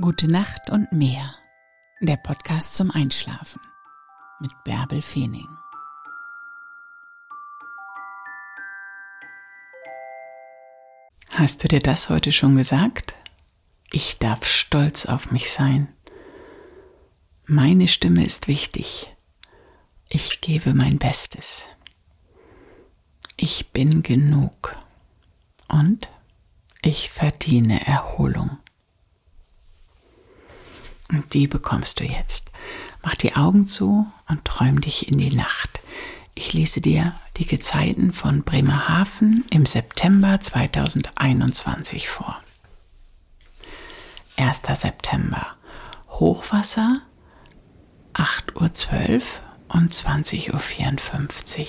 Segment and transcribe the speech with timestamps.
[0.00, 1.36] Gute Nacht und mehr.
[2.00, 3.60] Der Podcast zum Einschlafen
[4.40, 5.46] mit Bärbel Feening.
[11.30, 13.14] Hast du dir das heute schon gesagt?
[13.92, 15.94] Ich darf stolz auf mich sein.
[17.46, 19.14] Meine Stimme ist wichtig.
[20.08, 21.68] Ich gebe mein Bestes.
[23.36, 24.76] Ich bin genug.
[25.68, 26.10] Und
[26.82, 28.58] ich verdiene Erholung.
[31.14, 32.50] Und die bekommst du jetzt.
[33.04, 35.80] Mach die Augen zu und träum dich in die Nacht.
[36.34, 42.40] Ich lese dir die Gezeiten von Bremerhaven im September 2021 vor.
[44.36, 44.62] 1.
[44.74, 45.46] September.
[46.08, 47.00] Hochwasser
[48.14, 49.22] 8.12 Uhr
[49.68, 51.66] und 20.54 Uhr.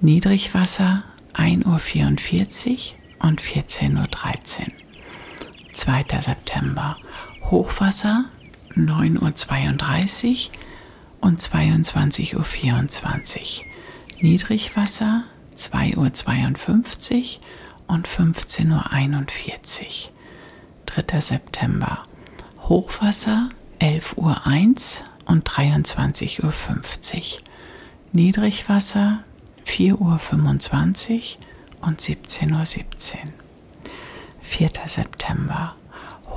[0.00, 1.04] Niedrigwasser
[1.34, 4.66] 1.44 Uhr und 14.13 Uhr.
[5.74, 6.04] 2.
[6.20, 6.96] September.
[7.50, 8.30] Hochwasser
[8.76, 10.50] 9.32 Uhr
[11.20, 13.64] und 22.24 Uhr.
[14.20, 15.24] Niedrigwasser
[15.56, 20.14] 2.52 Uhr und 15.41 Uhr.
[20.86, 21.20] 3.
[21.20, 21.98] September.
[22.62, 27.40] Hochwasser 11.01 Uhr und 23.50 Uhr.
[28.12, 29.24] Niedrigwasser
[29.66, 33.32] 4.25 Uhr und 17.17 Uhr.
[34.40, 34.70] 4.
[34.86, 35.74] September.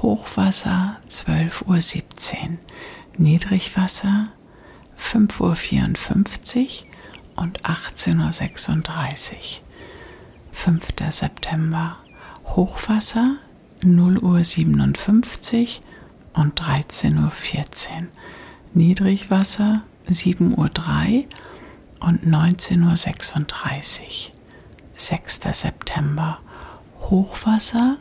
[0.02, 2.58] Hochwasser 12.17 Uhr,
[3.18, 4.28] Niedrigwasser
[5.00, 6.84] 5.54
[7.36, 9.40] Uhr und 18.36 Uhr.
[10.52, 10.88] 5.
[11.10, 11.98] September
[12.46, 13.38] Hochwasser
[13.82, 15.80] 0.57
[16.36, 18.08] Uhr und 13.14 Uhr.
[18.76, 21.26] Niedrigwasser 7.03 Uhr
[22.08, 24.34] und 19.36 Uhr.
[24.96, 25.40] 6.
[25.54, 26.40] September
[27.02, 27.98] Hochwasser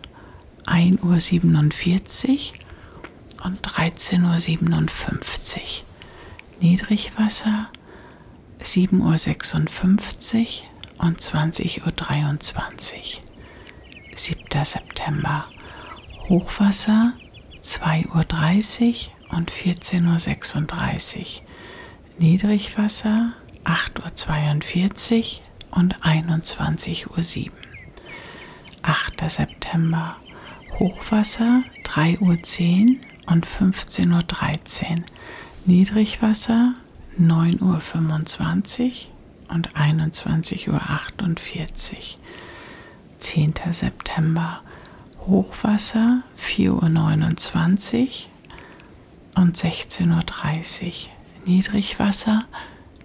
[0.66, 2.38] 1.47 Uhr
[3.44, 5.62] und 13.57 Uhr.
[6.60, 7.68] Niedrigwasser
[8.62, 10.62] 7.56
[10.98, 11.88] Uhr und 20.23 Uhr.
[14.14, 14.64] 7.
[14.64, 15.44] September.
[16.28, 17.12] Hochwasser
[17.62, 21.24] 2.30 Uhr und 14.36 Uhr.
[22.18, 23.32] Niedrigwasser
[23.64, 25.40] 8.42
[25.70, 27.52] Uhr und 21.07 Uhr.
[28.82, 29.30] 8.
[29.30, 30.16] September.
[30.78, 35.04] Hochwasser 3.10 Uhr und 15.13 Uhr.
[35.64, 36.74] Niedrigwasser
[37.18, 40.80] 9.25 Uhr und 21.48 Uhr.
[43.20, 43.54] 10.
[43.70, 44.60] September
[45.26, 48.02] Hochwasser 4.29
[49.34, 50.92] Uhr und 16.30 Uhr.
[51.46, 52.44] Niedrigwasser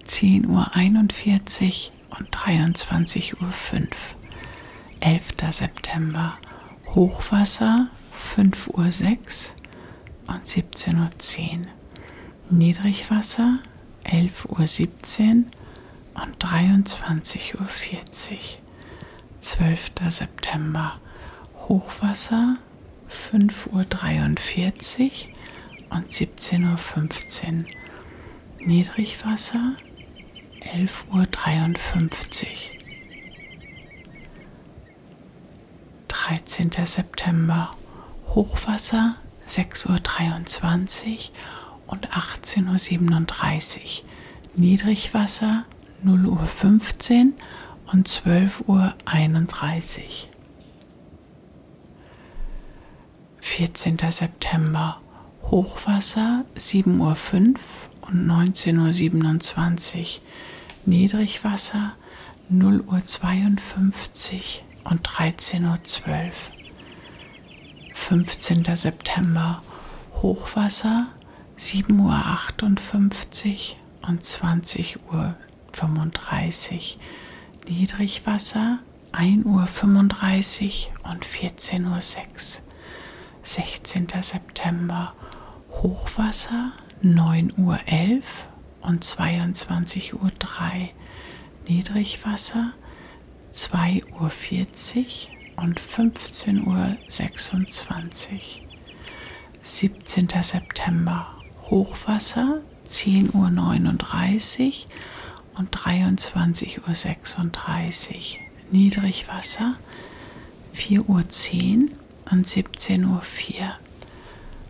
[0.06, 3.88] 10.41 Uhr und 23.05 Uhr.
[5.00, 5.28] 11.
[5.50, 6.34] September
[6.94, 7.88] Hochwasser
[8.36, 11.66] 5.06 Uhr und 17.10 Uhr.
[12.50, 13.60] Niedrigwasser
[14.04, 17.68] 11.17 Uhr und 23.40 Uhr.
[19.40, 19.90] 12.
[20.08, 21.00] September
[21.66, 22.58] Hochwasser
[23.32, 27.64] 5.43 Uhr und 17.15 Uhr.
[28.66, 29.76] Niedrigwasser
[30.60, 32.81] 11.53 Uhr.
[36.32, 36.70] 13.
[36.86, 37.72] September
[38.28, 39.16] Hochwasser
[39.46, 41.18] 6.23 Uhr
[41.88, 43.28] und 18.37 Uhr.
[44.54, 45.66] Niedrigwasser
[46.02, 47.32] 0.15 Uhr
[47.92, 48.94] und 12.31 Uhr.
[53.40, 53.98] 14.
[54.08, 55.02] September
[55.50, 57.14] Hochwasser 7.05 Uhr
[58.08, 60.06] und 19.27 Uhr.
[60.86, 61.92] Niedrigwasser
[62.50, 63.02] 0.52 Uhr
[64.84, 66.30] und 13.12 Uhr.
[67.94, 68.64] 15.
[68.74, 69.62] September
[70.14, 71.06] Hochwasser
[71.58, 75.34] 7.58 Uhr und 20.35 Uhr.
[77.68, 78.78] Niedrigwasser
[79.12, 79.68] 1.35 Uhr
[81.10, 82.02] und 14.06 Uhr.
[83.42, 84.08] 16.
[84.20, 85.14] September
[85.70, 86.72] Hochwasser
[87.02, 87.78] 9.11 Uhr
[88.82, 90.30] und 22.03 Uhr.
[91.68, 92.72] Niedrigwasser
[93.52, 96.96] 2.40 Uhr und 15.26 Uhr.
[99.62, 100.28] 17.
[100.42, 101.26] September
[101.70, 104.74] Hochwasser 10.39 Uhr
[105.58, 108.40] und 23.36 Uhr.
[108.70, 109.74] Niedrigwasser
[110.74, 111.22] 4.10 Uhr
[112.30, 113.20] und 17.04 Uhr.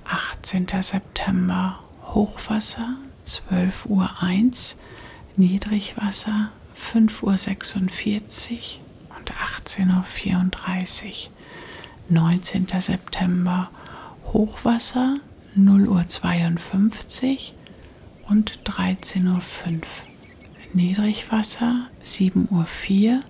[0.05, 0.67] 18.
[0.81, 4.11] September Hochwasser 12.01 Uhr,
[5.37, 6.51] Niedrigwasser
[6.83, 11.33] 5.46 Uhr und 18.34 Uhr.
[12.09, 12.67] 19.
[12.79, 13.71] September
[14.33, 15.19] Hochwasser
[15.55, 17.55] 0 Uhr 52
[18.29, 19.41] und 13.05 Uhr.
[20.75, 23.21] Niedrigwasser 7 Uhr 4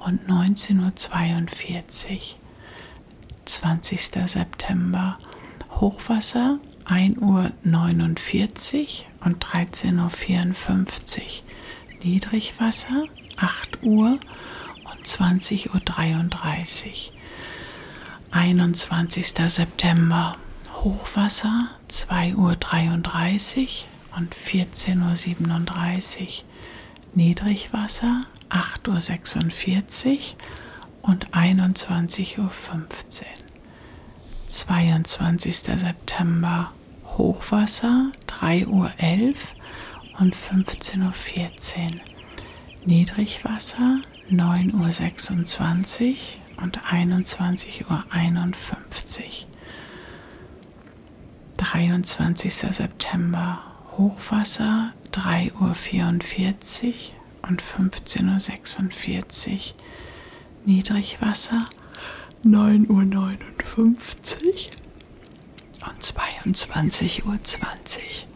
[0.00, 2.18] und 19.42 Uhr.
[3.44, 4.00] 20.
[4.26, 5.18] September
[5.70, 11.24] Hochwasser 1 Uhr 49 und 13.54 Uhr.
[12.02, 13.04] Niedrigwasser
[13.36, 14.18] 8 Uhr
[14.90, 17.12] und 20.33 Uhr.
[18.32, 19.34] 21.
[19.48, 20.36] September
[20.72, 23.86] Hochwasser 2 Uhr 33
[24.16, 26.28] und 14.37 Uhr.
[27.14, 32.50] Niedrigwasser 8.46 Uhr und 21.15 Uhr.
[34.46, 35.56] 22.
[35.56, 36.72] September
[37.16, 38.90] Hochwasser 3.11 Uhr
[40.20, 42.00] und 15.14 Uhr.
[42.84, 46.10] Niedrigwasser 9.26
[46.58, 48.04] Uhr und 21.51 Uhr.
[51.56, 52.54] 23.
[52.54, 53.62] September
[53.96, 59.58] Hochwasser 3.44 Uhr und 15.46 Uhr.
[60.66, 61.64] Niedrigwasser
[62.44, 63.84] 9.59 Uhr
[65.88, 68.29] und 22.20 Uhr.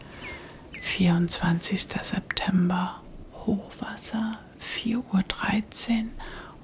[0.85, 1.87] 24.
[2.03, 3.01] September
[3.33, 4.37] Hochwasser
[4.79, 6.11] 4.13 Uhr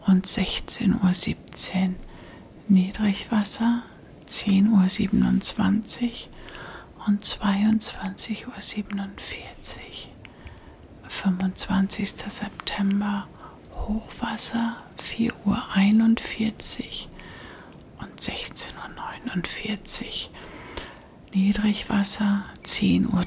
[0.07, 1.95] und 16.17 Uhr.
[2.69, 3.83] Niedrigwasser
[4.29, 6.09] 10.27 Uhr
[7.07, 8.53] und 22.47 Uhr.
[11.09, 12.09] 25.
[12.29, 13.27] September
[13.73, 14.77] Hochwasser
[15.17, 15.63] 4.41 Uhr
[17.99, 20.50] und 16.49 Uhr.
[21.33, 23.25] Niedrigwasser 10.53 Uhr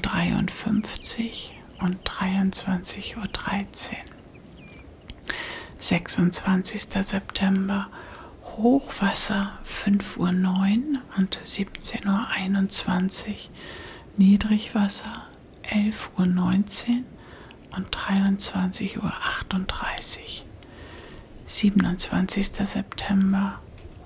[1.85, 3.25] und 23.13 Uhr.
[5.79, 6.83] 26.
[7.01, 7.87] September
[8.43, 10.27] Hochwasser 5.09 Uhr
[11.17, 13.35] und 17.21 Uhr.
[14.17, 15.23] Niedrigwasser
[15.71, 16.25] 11.19 Uhr
[17.75, 19.11] und 23.38 Uhr.
[21.47, 22.51] 27.
[22.67, 23.59] September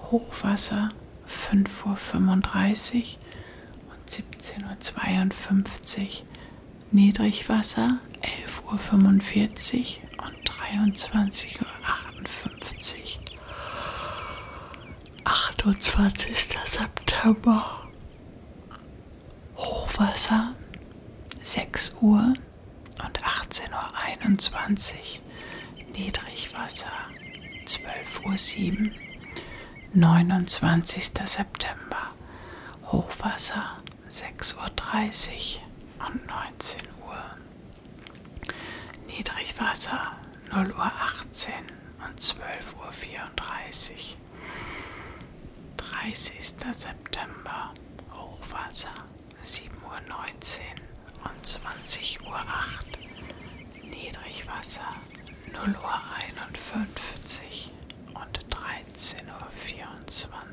[0.09, 0.91] Hochwasser
[1.27, 3.03] 5.35 Uhr
[4.09, 6.07] 17.52 Uhr.
[6.91, 11.67] Niedrigwasser 11.45 Uhr und 23.58 Uhr.
[15.25, 16.57] 28.
[16.65, 17.87] September
[19.55, 20.55] Hochwasser
[21.41, 22.33] 6 Uhr
[23.05, 25.93] und 18.21 Uhr.
[25.95, 26.91] Niedrigwasser
[27.65, 28.91] 12.07 Uhr.
[29.93, 31.11] 29.
[31.25, 32.13] September
[32.91, 33.77] Hochwasser
[34.09, 37.23] 6.30 Uhr und 19 Uhr.
[39.07, 40.17] Niedrigwasser
[40.51, 41.53] 0 Uhr 18
[42.07, 42.31] und 12.34
[42.75, 42.89] Uhr.
[45.77, 46.43] 30.
[46.71, 47.73] September
[48.17, 48.89] Hochwasser
[49.43, 49.99] 7.19 Uhr
[51.25, 52.39] und 20.08 Uhr.
[53.83, 54.95] Niedrigwasser
[55.53, 57.71] 0 Uhr 51
[58.15, 60.48] und 13.24 Uhr.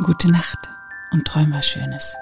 [0.00, 0.70] Gute Nacht
[1.10, 2.16] und träum was Schönes.